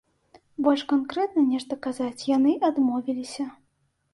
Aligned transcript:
Больш 0.67 0.81
канкрэтна 0.93 1.43
нешта 1.51 1.77
казаць 1.89 2.25
яны 2.31 2.57
адмовіліся. 2.71 3.45